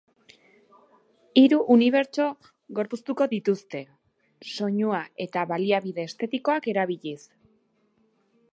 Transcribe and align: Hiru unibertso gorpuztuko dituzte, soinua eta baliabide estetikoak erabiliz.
Hiru 1.41 1.57
unibertso 1.75 2.25
gorpuztuko 2.79 3.27
dituzte, 3.35 3.81
soinua 4.55 5.03
eta 5.29 5.47
baliabide 5.55 6.09
estetikoak 6.13 6.69
erabiliz. 6.75 7.19